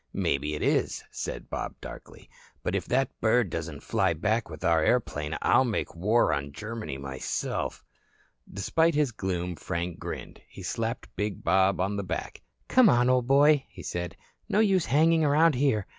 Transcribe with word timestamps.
"Maybe 0.13 0.55
it 0.55 0.63
is," 0.63 1.03
said 1.11 1.47
Bob 1.47 1.75
darkly. 1.79 2.27
"But 2.63 2.73
if 2.73 2.87
that 2.87 3.11
bird 3.21 3.51
doesn't 3.51 3.83
fly 3.83 4.13
back 4.13 4.49
with 4.49 4.63
our 4.63 4.83
airplane 4.83 5.37
I'll 5.43 5.63
make 5.63 5.93
war 5.93 6.33
on 6.33 6.53
Germany 6.53 6.97
myself." 6.97 7.83
Despite 8.51 8.95
his 8.95 9.11
gloom, 9.11 9.55
Frank 9.55 9.99
grinned. 9.99 10.41
He 10.49 10.63
slapped 10.63 11.15
big 11.15 11.43
Bob 11.43 11.79
on 11.79 11.97
the 11.97 12.03
back. 12.03 12.41
"Come 12.67 12.89
on, 12.89 13.11
old 13.11 13.27
boy," 13.27 13.67
he 13.69 13.83
said. 13.83 14.17
"No 14.49 14.59
use 14.59 14.85
hanging 14.87 15.23
around 15.23 15.53
here. 15.53 15.85